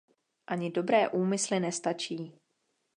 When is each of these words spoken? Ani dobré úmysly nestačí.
Ani 0.47 0.71
dobré 0.71 1.09
úmysly 1.09 1.59
nestačí. 1.59 2.33